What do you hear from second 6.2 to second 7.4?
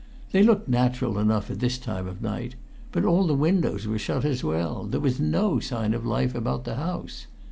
about the house.